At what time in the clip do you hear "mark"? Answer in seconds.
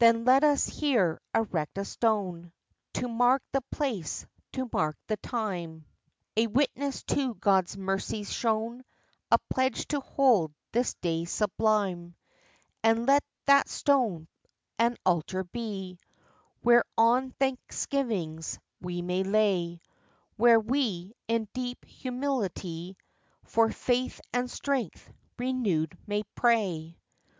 3.06-3.40, 4.72-4.96